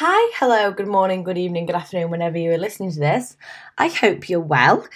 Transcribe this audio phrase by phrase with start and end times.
[0.00, 3.36] Hi, hello, good morning, good evening, good afternoon, whenever you are listening to this.
[3.76, 4.86] I hope you're well.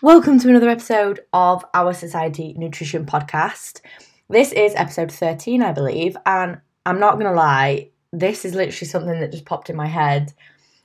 [0.00, 3.82] Welcome to another episode of our Society Nutrition Podcast.
[4.30, 9.20] This is episode 13, I believe, and I'm not gonna lie, this is literally something
[9.20, 10.32] that just popped in my head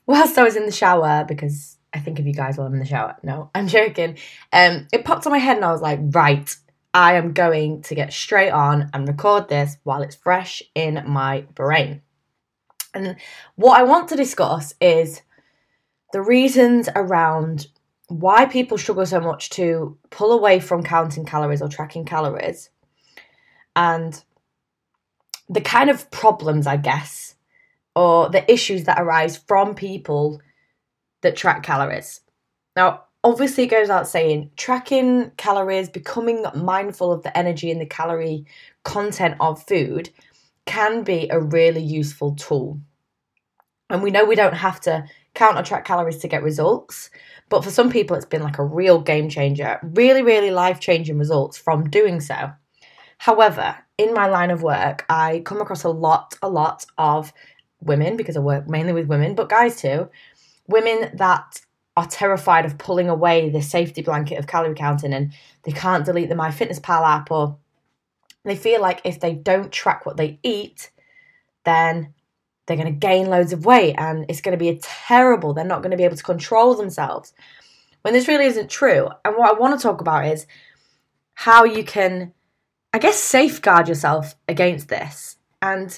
[0.06, 2.80] whilst I was in the shower because I think of you guys while I'm in
[2.80, 3.16] the shower.
[3.24, 4.18] No, I'm joking.
[4.52, 6.54] Um, it popped on my head and I was like, right,
[6.94, 11.46] I am going to get straight on and record this while it's fresh in my
[11.56, 12.02] brain.
[12.96, 13.18] And
[13.56, 15.22] what I want to discuss is
[16.14, 17.68] the reasons around
[18.08, 22.70] why people struggle so much to pull away from counting calories or tracking calories
[23.76, 24.24] and
[25.50, 27.36] the kind of problems, I guess,
[27.96, 30.42] or the issues that arise from people
[31.22, 32.22] that track calories.
[32.76, 37.86] Now, obviously, it goes out saying tracking calories, becoming mindful of the energy and the
[37.86, 38.46] calorie
[38.84, 40.10] content of food
[40.66, 42.80] can be a really useful tool.
[43.90, 47.10] And we know we don't have to count or track calories to get results,
[47.50, 51.20] but for some people, it's been like a real game changer, really, really life changing
[51.20, 52.52] results from doing so.
[53.20, 57.32] However, in my line of work, I come across a lot, a lot of
[57.82, 60.10] women because I work mainly with women, but guys too,
[60.68, 61.62] women that
[61.98, 66.30] are terrified of pulling away the safety blanket of calorie counting and they can't delete
[66.30, 67.58] the MyFitnessPal app or
[68.50, 70.92] they feel like if they don't track what they eat,
[71.64, 72.14] then
[72.66, 75.54] they're going to gain loads of weight and it's going to be a terrible.
[75.54, 77.34] They're not going to be able to control themselves.
[78.02, 79.10] When this really isn't true.
[79.24, 80.46] And what I want to talk about is
[81.34, 82.34] how you can,
[82.94, 85.38] I guess, safeguard yourself against this.
[85.62, 85.98] And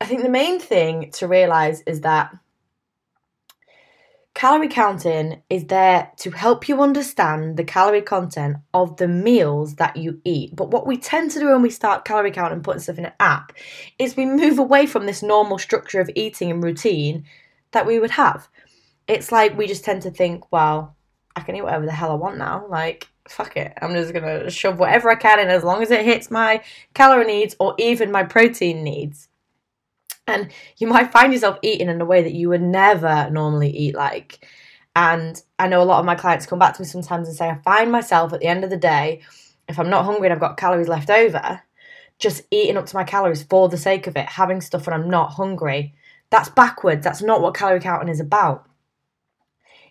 [0.00, 2.34] I think the main thing to realize is that
[4.36, 9.96] Calorie counting is there to help you understand the calorie content of the meals that
[9.96, 10.54] you eat.
[10.54, 13.06] But what we tend to do when we start calorie counting and putting stuff in
[13.06, 13.54] an app
[13.98, 17.24] is we move away from this normal structure of eating and routine
[17.70, 18.46] that we would have.
[19.08, 20.94] It's like we just tend to think, well,
[21.34, 22.66] I can eat whatever the hell I want now.
[22.68, 23.72] Like, fuck it.
[23.80, 27.24] I'm just gonna shove whatever I can in as long as it hits my calorie
[27.24, 29.30] needs or even my protein needs.
[30.26, 33.94] And you might find yourself eating in a way that you would never normally eat
[33.94, 34.46] like.
[34.96, 37.48] And I know a lot of my clients come back to me sometimes and say,
[37.48, 39.20] I find myself at the end of the day,
[39.68, 41.60] if I'm not hungry and I've got calories left over,
[42.18, 45.10] just eating up to my calories for the sake of it, having stuff when I'm
[45.10, 45.94] not hungry.
[46.30, 47.04] That's backwards.
[47.04, 48.68] That's not what calorie counting is about.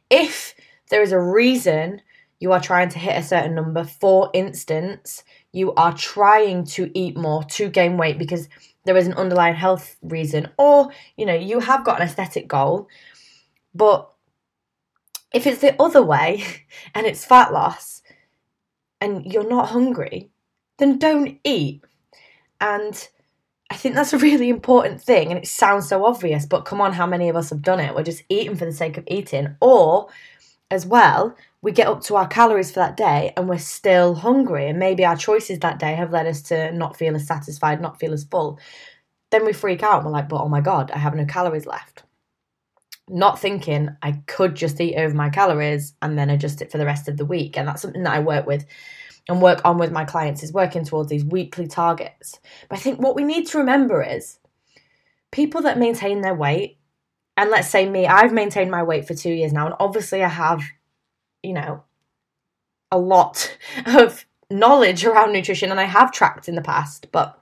[0.10, 0.56] If
[0.90, 2.02] there is a reason
[2.40, 7.16] you are trying to hit a certain number, for instance, you are trying to eat
[7.16, 8.50] more to gain weight because
[8.86, 12.88] there is an underlying health reason, or you know, you have got an aesthetic goal,
[13.74, 14.12] but
[15.34, 16.44] if it's the other way
[16.96, 18.02] and it's fat loss
[19.02, 20.30] and you're not hungry,
[20.78, 21.84] then don't eat.
[22.62, 23.08] And
[23.70, 25.30] I think that's a really important thing.
[25.30, 27.94] And it sounds so obvious, but come on, how many of us have done it?
[27.96, 29.56] We're just eating for the sake of eating.
[29.60, 30.08] Or,
[30.76, 34.68] as well, we get up to our calories for that day and we're still hungry,
[34.68, 38.00] and maybe our choices that day have led us to not feel as satisfied, not
[38.00, 38.60] feel as full,
[39.32, 41.66] then we freak out and we're like, but oh my god, I have no calories
[41.66, 42.04] left.
[43.10, 46.86] Not thinking I could just eat over my calories and then adjust it for the
[46.86, 47.58] rest of the week.
[47.58, 48.66] And that's something that I work with
[49.28, 52.40] and work on with my clients is working towards these weekly targets.
[52.70, 54.40] But I think what we need to remember is
[55.32, 56.78] people that maintain their weight,
[57.38, 60.30] and let's say me, I've maintained my weight for two years now, and obviously I
[60.30, 60.62] have
[61.46, 61.84] you know,
[62.92, 67.40] a lot of knowledge around nutrition and I have tracked in the past, but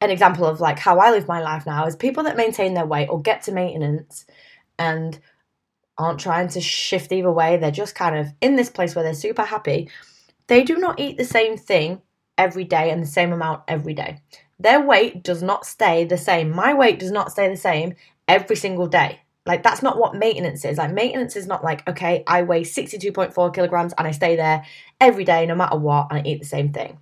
[0.00, 2.86] an example of like how I live my life now is people that maintain their
[2.86, 4.26] weight or get to maintenance
[4.78, 5.18] and
[5.96, 9.14] aren't trying to shift either way, they're just kind of in this place where they're
[9.14, 9.88] super happy.
[10.48, 12.02] They do not eat the same thing
[12.36, 14.20] every day and the same amount every day.
[14.58, 16.50] Their weight does not stay the same.
[16.50, 17.94] My weight does not stay the same
[18.28, 19.20] every single day.
[19.46, 20.78] Like that's not what maintenance is.
[20.78, 24.64] Like maintenance is not like, okay, I weigh 62.4 kilograms and I stay there
[25.00, 26.98] every day no matter what and I eat the same thing.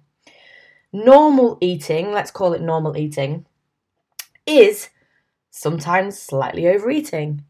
[0.92, 3.46] Normal eating, let's call it normal eating,
[4.46, 4.90] is
[5.50, 7.44] sometimes slightly overeating.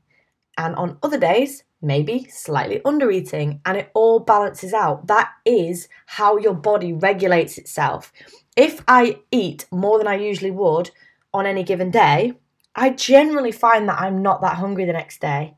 [0.58, 5.08] And on other days, maybe slightly undereating, and it all balances out.
[5.08, 8.12] That is how your body regulates itself.
[8.56, 10.90] If I eat more than I usually would
[11.34, 12.34] on any given day,
[12.74, 15.54] I generally find that I'm not that hungry the next day.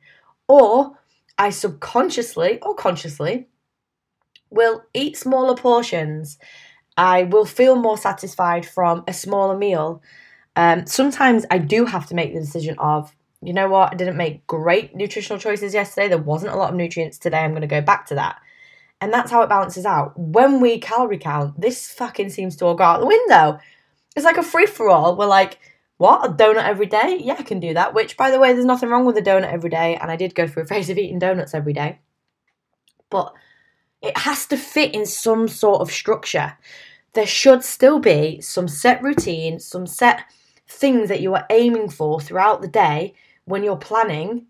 [0.48, 0.98] Or
[1.38, 3.48] I subconsciously or consciously
[4.50, 6.38] will eat smaller portions.
[6.96, 10.02] I will feel more satisfied from a smaller meal.
[10.56, 14.16] Um, sometimes I do have to make the decision of, you know what, I didn't
[14.16, 16.08] make great nutritional choices yesterday.
[16.08, 17.38] There wasn't a lot of nutrients today.
[17.38, 18.36] I'm going to go back to that.
[19.00, 20.18] And that's how it balances out.
[20.18, 23.58] When we calorie count, this fucking seems to all go out the window.
[24.14, 25.16] It's like a free for all.
[25.16, 25.58] We're like,
[25.96, 26.28] what?
[26.28, 27.20] A donut every day?
[27.22, 27.94] Yeah, I can do that.
[27.94, 29.96] Which, by the way, there's nothing wrong with a donut every day.
[29.96, 32.00] And I did go through a phase of eating donuts every day.
[33.10, 33.32] But
[34.02, 36.56] it has to fit in some sort of structure.
[37.12, 40.24] There should still be some set routine, some set
[40.66, 43.14] things that you are aiming for throughout the day
[43.44, 44.46] when you're planning.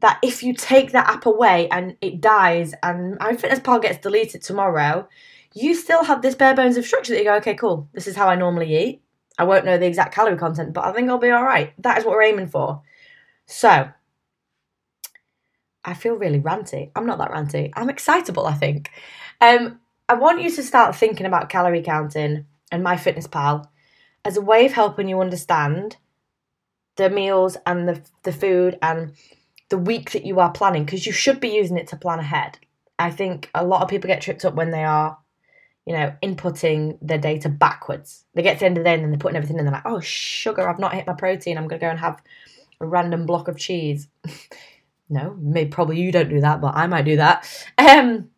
[0.00, 5.06] That if you take that app away and it dies and MyFitnessPal gets deleted tomorrow,
[5.52, 8.16] you still have this bare bones of structure that you go, okay, cool, this is
[8.16, 9.02] how I normally eat.
[9.40, 11.72] I won't know the exact calorie content, but I think I'll be all right.
[11.82, 12.82] That is what we're aiming for.
[13.46, 13.88] So,
[15.82, 16.90] I feel really ranty.
[16.94, 17.70] I'm not that ranty.
[17.74, 18.90] I'm excitable, I think.
[19.40, 23.66] Um, I want you to start thinking about calorie counting and MyFitnessPal
[24.26, 25.96] as a way of helping you understand
[26.96, 29.14] the meals and the, the food and
[29.70, 32.58] the week that you are planning because you should be using it to plan ahead.
[32.98, 35.16] I think a lot of people get tripped up when they are
[35.90, 38.24] you know, inputting their data backwards.
[38.34, 39.64] They get to the end of the day and they're putting everything in.
[39.64, 41.58] They're like, oh, sugar, I've not hit my protein.
[41.58, 42.22] I'm going to go and have
[42.80, 44.06] a random block of cheese.
[45.10, 47.44] no, maybe probably you don't do that, but I might do that.
[47.76, 48.30] Um,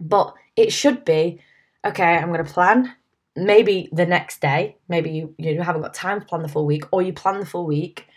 [0.00, 1.40] but it should be
[1.86, 2.16] okay.
[2.16, 2.92] I'm going to plan
[3.36, 4.76] maybe the next day.
[4.88, 7.46] Maybe you you haven't got time to plan the full week, or you plan the
[7.46, 8.08] full week,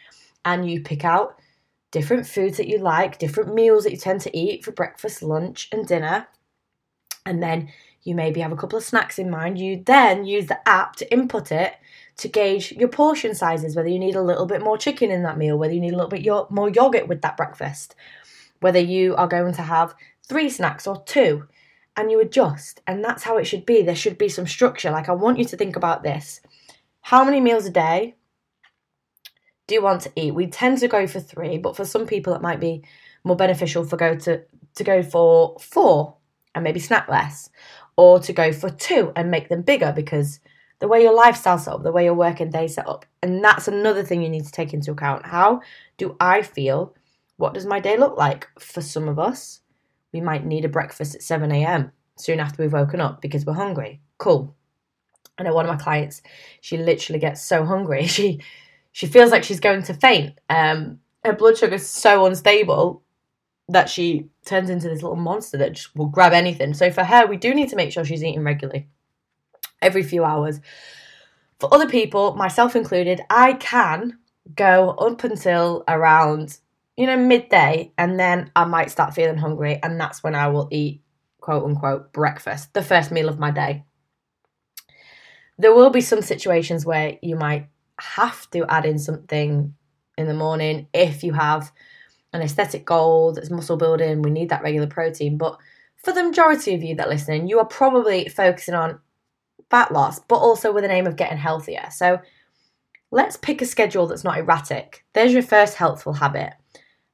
[0.46, 1.36] and you pick out
[1.92, 5.70] different foods that you like, different meals that you tend to eat for breakfast, lunch,
[5.72, 6.28] and dinner,
[7.24, 7.70] and then
[8.08, 9.60] you maybe have a couple of snacks in mind.
[9.60, 11.76] You then use the app to input it
[12.18, 15.38] to gauge your portion sizes, whether you need a little bit more chicken in that
[15.38, 17.96] meal, whether you need a little bit more yogurt with that breakfast,
[18.62, 19.94] whether you are going to have
[20.28, 21.48] three snacks or two,
[21.96, 22.82] and you adjust.
[22.88, 23.82] And that's how it should be.
[23.82, 24.90] There should be some structure.
[24.90, 26.42] Like, I want you to think about this.
[27.02, 28.16] How many meals a day
[29.68, 30.34] do you want to eat?
[30.34, 32.84] We tend to go for three, but for some people, it might be
[33.24, 34.44] more beneficial for go to,
[34.76, 36.16] to go for four
[36.56, 37.50] and maybe snack less
[37.98, 40.40] or to go for two and make them bigger because
[40.80, 43.06] the way your lifestyle's set up, the way your working day set up.
[43.24, 45.26] And that's another thing you need to take into account.
[45.26, 45.62] How
[45.98, 46.96] do I feel?
[47.38, 48.48] What does my day look like?
[48.60, 49.62] For some of us,
[50.14, 51.92] we might need a breakfast at 7 a.m.
[52.16, 54.00] soon after we've woken up because we're hungry.
[54.20, 54.56] Cool.
[55.38, 56.22] I know one of my clients,
[56.62, 58.08] she literally gets so hungry.
[58.08, 58.42] She
[58.94, 60.40] she feels like she's going to faint.
[60.50, 63.04] Um, her blood sugar's so unstable
[63.70, 66.74] that she turns into this little monster that just will grab anything.
[66.74, 68.88] So for her, we do need to make sure she's eating regularly,
[69.82, 70.62] every few hours.
[71.60, 74.20] For other people, myself included, I can
[74.56, 76.60] go up until around,
[76.96, 80.70] you know, midday, and then I might start feeling hungry, and that's when I will
[80.72, 81.02] eat
[81.42, 83.84] quote unquote breakfast, the first meal of my day.
[85.58, 87.68] There will be some situations where you might
[88.00, 89.74] have to add in something
[90.18, 91.72] in the morning if you have
[92.34, 95.38] an aesthetic goal that's muscle building, we need that regular protein.
[95.38, 95.58] But
[96.04, 99.00] for the majority of you that are listening, you are probably focusing on
[99.70, 101.88] fat loss, but also with an aim of getting healthier.
[101.92, 102.20] So
[103.12, 105.06] let's pick a schedule that's not erratic.
[105.14, 106.54] There's your first helpful habit.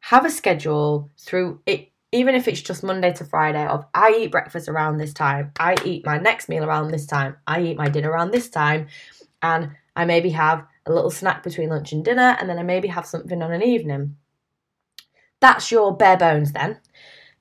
[0.01, 4.31] Have a schedule through it, even if it's just Monday to Friday, of I eat
[4.31, 7.89] breakfast around this time, I eat my next meal around this time, I eat my
[7.89, 8.87] dinner around this time,
[9.41, 12.89] and I maybe have a little snack between lunch and dinner, and then I maybe
[12.89, 14.17] have something on an evening.
[15.43, 16.79] That's your bare bones then.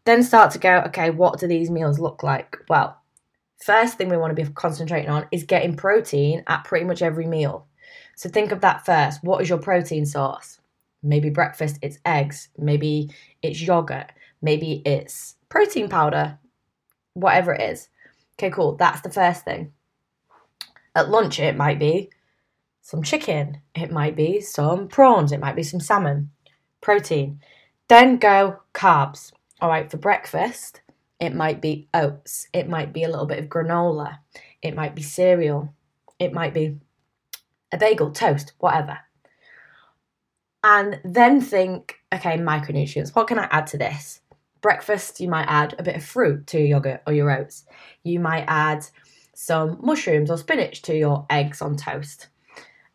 [0.07, 2.57] Then start to go, okay, what do these meals look like?
[2.69, 3.01] Well,
[3.65, 7.29] first thing we want to be concentrating on is getting protein at pretty much every
[7.29, 7.69] meal.
[8.17, 9.23] So think of that first.
[9.23, 10.59] What is your protein source?
[11.05, 12.49] Maybe breakfast, it's eggs.
[12.59, 13.09] Maybe
[13.41, 14.11] it's yogurt.
[14.43, 16.41] Maybe it's protein powder.
[17.15, 17.89] Whatever it is.
[18.35, 18.75] Okay, cool.
[18.75, 19.75] That's the first thing.
[20.97, 22.11] At lunch, it might be
[22.81, 23.61] some chicken.
[23.77, 25.31] It might be some prawns.
[25.31, 26.33] It might be some salmon.
[26.81, 27.39] Protein.
[27.89, 29.33] Then go carbs.
[29.61, 30.81] All right, for breakfast,
[31.21, 34.19] it might be oats, it might be a little bit of granola,
[34.61, 35.73] it might be cereal,
[36.19, 36.79] it might be
[37.71, 38.99] a bagel, toast, whatever.
[40.65, 44.21] And then think, okay, micronutrients, what can I add to this?
[44.61, 47.65] Breakfast, you might add a bit of fruit to your yogurt or your oats.
[48.05, 48.87] You might add
[49.35, 52.29] some mushrooms or spinach to your eggs on toast.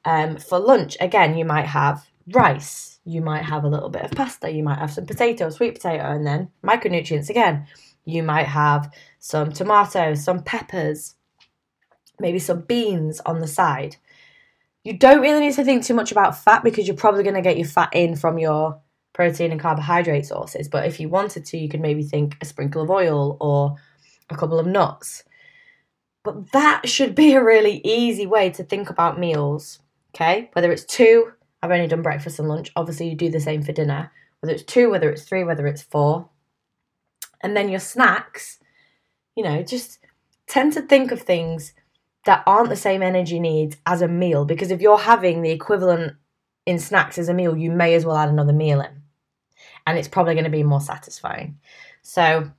[0.05, 4.11] Um, for lunch, again, you might have rice, you might have a little bit of
[4.11, 7.65] pasta, you might have some potato, sweet potato, and then micronutrients again.
[8.03, 11.15] You might have some tomatoes, some peppers,
[12.19, 13.95] maybe some beans on the side.
[14.83, 17.41] You don't really need to think too much about fat because you're probably going to
[17.41, 18.79] get your fat in from your
[19.13, 20.67] protein and carbohydrate sources.
[20.67, 23.75] But if you wanted to, you could maybe think a sprinkle of oil or
[24.29, 25.23] a couple of nuts.
[26.23, 29.79] But that should be a really easy way to think about meals,
[30.13, 30.49] okay?
[30.53, 32.71] Whether it's two, I've only done breakfast and lunch.
[32.75, 35.81] Obviously, you do the same for dinner, whether it's two, whether it's three, whether it's
[35.81, 36.29] four.
[37.41, 38.59] And then your snacks,
[39.35, 39.99] you know, just
[40.47, 41.73] tend to think of things
[42.25, 46.13] that aren't the same energy needs as a meal because if you're having the equivalent
[46.65, 49.01] in snacks as a meal, you may as well add another meal in.
[49.85, 51.59] And it's probably going to be more satisfying.
[52.01, 52.51] So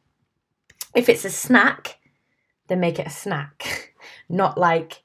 [0.94, 1.98] if it's a snack,
[2.68, 3.94] then make it a snack,
[4.28, 5.02] not like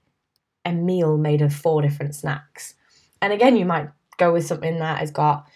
[0.63, 2.75] a meal made of four different snacks.
[3.23, 3.87] And again, you might
[4.17, 5.47] go with something that has got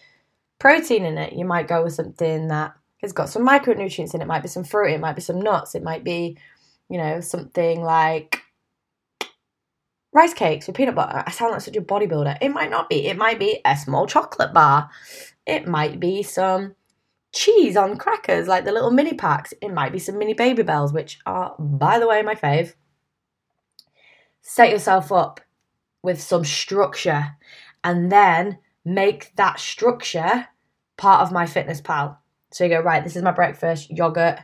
[0.57, 1.33] protein in it.
[1.33, 4.23] You might go with something that has got some micronutrients in it.
[4.23, 6.37] it might be some fruit, it might be some nuts, it might be,
[6.89, 8.41] you know, something like
[10.13, 11.21] rice cakes with peanut butter.
[11.27, 12.37] I sound like such a bodybuilder.
[12.39, 13.05] It might not be.
[13.05, 14.89] It might be a small chocolate bar.
[15.45, 16.73] It might be some
[17.33, 19.53] cheese on crackers, like the little mini packs.
[19.61, 22.75] It might be some mini Babybels, which are, by the way, my fave.
[24.41, 25.41] Set yourself up
[26.03, 27.35] with some structure
[27.83, 30.47] and then make that structure
[30.97, 32.17] part of MyFitnessPal.
[32.51, 34.39] So you go, right, this is my breakfast, yogurt,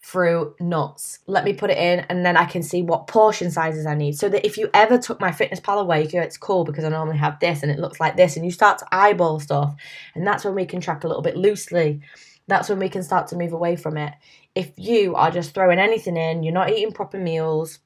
[0.00, 1.18] fruit, nuts.
[1.26, 4.16] Let me put it in and then I can see what portion sizes I need.
[4.16, 7.18] So that if you ever took MyFitnessPal away, you go, it's cool because I normally
[7.18, 8.36] have this and it looks like this.
[8.36, 9.74] And you start to eyeball stuff.
[10.14, 12.02] And that's when we can track a little bit loosely.
[12.46, 14.14] That's when we can start to move away from it.
[14.54, 17.80] If you are just throwing anything in, you're not eating proper meals,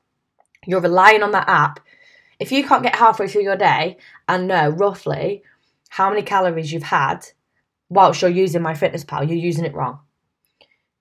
[0.66, 1.80] you're relying on that app.
[2.40, 5.42] If you can't get halfway through your day and know roughly
[5.90, 7.26] how many calories you've had
[7.88, 10.00] whilst you're using MyFitnessPal, you're using it wrong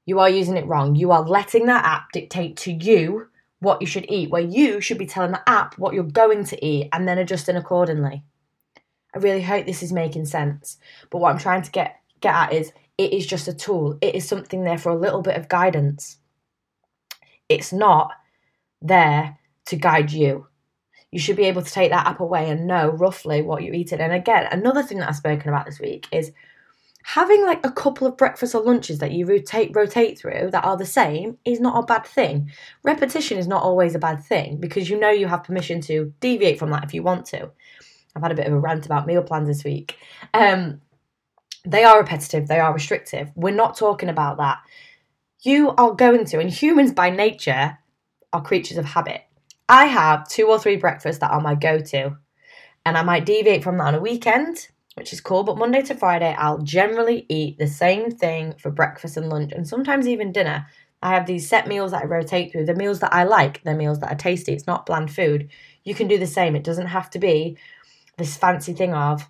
[0.10, 0.96] you are using it wrong.
[0.96, 3.28] You are letting that app dictate to you
[3.60, 6.66] what you should eat, where you should be telling the app what you're going to
[6.66, 8.24] eat and then adjusting accordingly.
[9.14, 10.78] I really hope this is making sense.
[11.12, 14.00] But what I'm trying to get get at is it is just a tool.
[14.02, 16.18] It is something there for a little bit of guidance.
[17.48, 18.12] It's not
[18.82, 20.48] there to guide you.
[21.12, 24.00] You should be able to take that app away and know roughly what you're eating.
[24.00, 26.32] And again, another thing that I've spoken about this week is
[27.04, 30.78] having like a couple of breakfasts or lunches that you rotate rotate through that are
[30.78, 32.52] the same is not a bad thing.
[32.84, 36.60] Repetition is not always a bad thing because you know you have permission to deviate
[36.60, 37.50] from that if you want to.
[38.16, 39.98] I've had a bit of a rant about meal plans this week.
[40.34, 40.82] Um,
[41.66, 43.32] they are repetitive, they are restrictive.
[43.36, 44.60] We're not talking about that.
[45.42, 47.78] You are going to, and humans by nature
[48.34, 49.24] are creatures of habit.
[49.70, 52.18] I have two or three breakfasts that are my go to,
[52.86, 54.68] and I might deviate from that on a weekend
[55.00, 55.44] which is cool.
[55.44, 59.68] But Monday to Friday, I'll generally eat the same thing for breakfast and lunch, and
[59.68, 60.68] sometimes even dinner.
[61.02, 62.66] I have these set meals that I rotate through.
[62.66, 64.52] The meals that I like, they're meals that are tasty.
[64.52, 65.48] It's not bland food.
[65.86, 66.58] You can do the same.
[66.58, 67.58] It doesn't have to be
[68.18, 69.26] this fancy thing of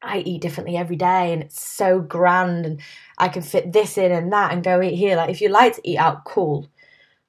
[0.00, 2.80] I eat differently every day and it's so grand and
[3.18, 5.16] I can fit this in and that and go eat here.
[5.16, 6.68] Like if you like to eat out, cool.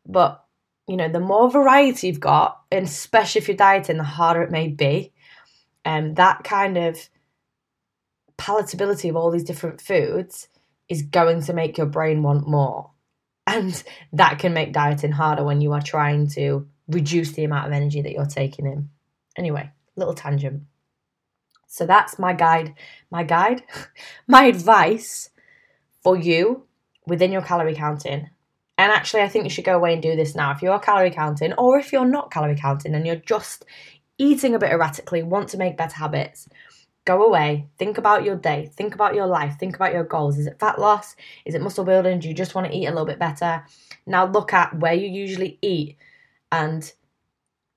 [0.06, 0.44] But
[0.88, 4.52] you know, the more variety you've got, and especially if you're dieting, the harder it
[4.52, 5.12] may be.
[5.84, 7.10] And um, that kind of
[8.38, 10.48] palatability of all these different foods
[10.90, 12.92] is going to make your brain want more.
[13.46, 13.82] And
[14.14, 18.02] that can make dieting harder when you are trying to reduce the amount of energy
[18.02, 18.90] that you're taking in.
[19.38, 20.64] Anyway, little tangent.
[21.68, 22.74] So that's my guide,
[23.12, 23.64] my guide,
[24.28, 25.30] my advice
[26.02, 26.64] for you
[27.06, 28.30] within your calorie counting.
[28.78, 30.52] And actually, I think you should go away and do this now.
[30.52, 33.66] If you're calorie counting, or if you're not calorie counting and you're just
[34.18, 36.48] eating a bit erratically, want to make better habits,
[37.08, 40.38] Go away, think about your day, think about your life, think about your goals.
[40.38, 41.16] Is it fat loss?
[41.46, 42.20] Is it muscle building?
[42.20, 43.64] Do you just want to eat a little bit better?
[44.06, 45.96] Now look at where you usually eat
[46.52, 46.92] and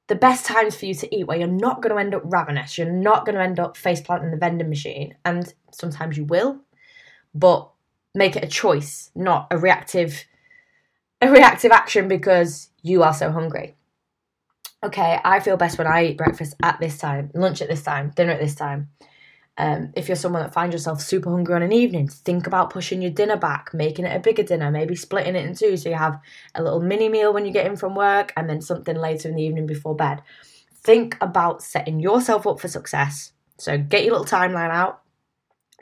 [0.08, 2.76] the best times for you to eat where you're not going to end up ravenous,
[2.76, 5.14] you're not going to end up face planting the vending machine.
[5.24, 6.62] And sometimes you will,
[7.32, 7.70] but
[8.16, 10.24] make it a choice, not a reactive
[11.20, 13.76] a reactive action because you are so hungry.
[14.82, 18.12] Okay, I feel best when I eat breakfast at this time, lunch at this time,
[18.16, 18.88] dinner at this time.
[19.58, 23.02] Um, if you're someone that finds yourself super hungry on an evening, think about pushing
[23.02, 25.96] your dinner back, making it a bigger dinner, maybe splitting it in two so you
[25.96, 26.18] have
[26.54, 29.34] a little mini meal when you get in from work and then something later in
[29.34, 30.22] the evening before bed.
[30.82, 33.32] Think about setting yourself up for success.
[33.58, 35.02] So get your little timeline out,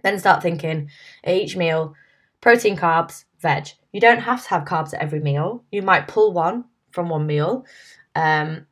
[0.03, 0.91] then start thinking
[1.23, 1.95] at each meal
[2.41, 3.69] protein, carbs, veg.
[3.93, 5.65] You don't have to have carbs at every meal.
[5.71, 7.65] You might pull one from one meal.
[8.15, 8.67] Um,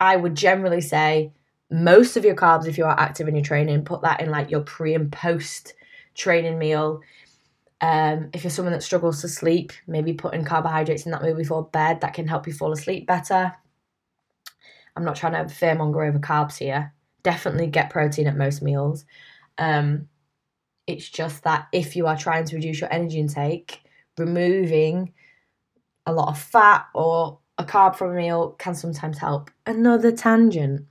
[0.00, 1.32] I would generally say
[1.72, 4.50] most of your carbs if you are active in your training put that in like
[4.50, 5.72] your pre and post
[6.14, 7.00] training meal
[7.80, 11.64] um, if you're someone that struggles to sleep maybe putting carbohydrates in that meal before
[11.64, 13.54] bed that can help you fall asleep better
[14.94, 19.06] i'm not trying to fearmonger over carbs here definitely get protein at most meals
[19.58, 20.08] um,
[20.86, 23.82] it's just that if you are trying to reduce your energy intake
[24.18, 25.12] removing
[26.06, 29.50] a lot of fat or a carb from a meal can sometimes help.
[29.66, 30.86] Another tangent.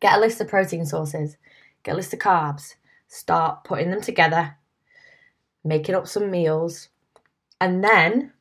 [0.00, 1.36] Get a list of protein sources,
[1.82, 2.74] get a list of carbs,
[3.08, 4.56] start putting them together,
[5.62, 6.88] making up some meals,
[7.60, 8.32] and then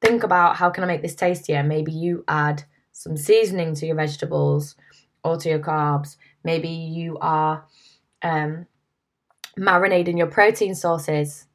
[0.00, 1.62] think about how can I make this tastier?
[1.62, 4.76] Maybe you add some seasoning to your vegetables
[5.24, 6.16] or to your carbs.
[6.44, 7.64] Maybe you are
[8.22, 8.66] um,
[9.58, 11.46] marinating your protein sources.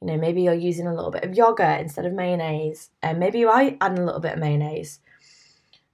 [0.00, 3.38] You know, maybe you're using a little bit of yogurt instead of mayonnaise, and maybe
[3.38, 5.00] you are adding a little bit of mayonnaise.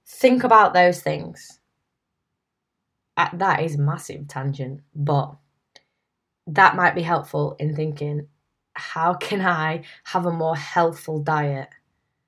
[0.05, 1.59] Think about those things.
[3.17, 5.35] Uh, that is massive tangent, but
[6.47, 8.27] that might be helpful in thinking
[8.75, 11.69] how can I have a more healthful diet?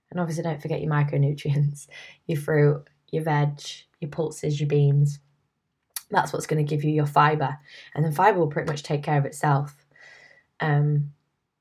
[0.09, 1.87] And obviously, don't forget your micronutrients,
[2.27, 3.59] your fruit, your veg,
[3.99, 5.19] your pulses, your beans.
[6.09, 7.57] That's what's going to give you your fiber,
[7.93, 9.75] and then fiber will pretty much take care of itself.
[10.59, 11.13] Um,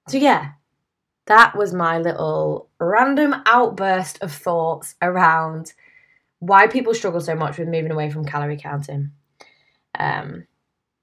[0.08, 0.52] so yeah,
[1.26, 5.72] that was my little random outburst of thoughts around
[6.38, 9.10] why people struggle so much with moving away from calorie counting.
[9.98, 10.46] Um,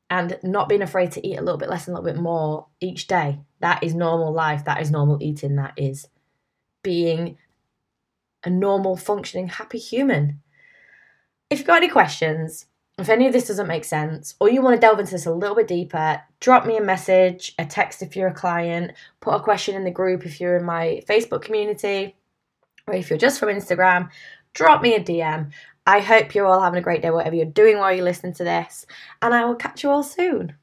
[0.10, 2.68] and not being afraid to eat a little bit less and a little bit more
[2.80, 3.40] each day.
[3.62, 4.66] That is normal life.
[4.66, 5.56] That is normal eating.
[5.56, 6.08] That is
[6.84, 7.38] being
[8.44, 10.42] a normal, functioning, happy human.
[11.50, 12.68] If you've got any questions,
[13.00, 15.34] if any of this doesn't make sense, or you want to delve into this a
[15.34, 19.40] little bit deeper, drop me a message, a text if you're a client, put a
[19.40, 22.16] question in the group if you're in my Facebook community,
[22.86, 24.10] or if you're just from Instagram,
[24.54, 25.52] drop me a DM.
[25.88, 28.44] I hope you're all having a great day, whatever you're doing while you're listening to
[28.44, 28.86] this,
[29.22, 30.56] and I will catch you all soon.